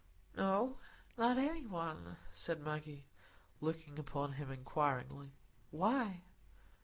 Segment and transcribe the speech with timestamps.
[0.35, 0.79] "No,
[1.15, 3.05] not any one," said Maggie,
[3.59, 5.35] looking up at him inquiringly.
[5.69, 6.23] "Why?"